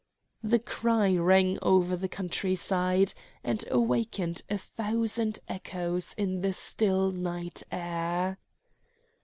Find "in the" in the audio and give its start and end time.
6.17-6.53